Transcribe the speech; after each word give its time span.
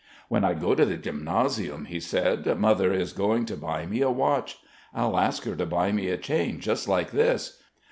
"When 0.29 0.43
I 0.43 0.55
go 0.55 0.73
to 0.73 0.83
the 0.83 0.97
gymnasium," 0.97 1.85
he 1.85 1.99
said, 1.99 2.57
"Mother 2.57 2.91
is 2.91 3.13
going 3.13 3.45
to 3.45 3.55
buy 3.55 3.85
me 3.85 4.01
a 4.01 4.09
watch. 4.09 4.57
I'll 4.95 5.15
ask 5.15 5.43
her 5.43 5.55
to 5.55 5.65
buy 5.67 5.91
me 5.91 6.09
a 6.09 6.17
chain 6.17 6.59
just 6.59 6.87
like 6.87 7.11
this. 7.11 7.61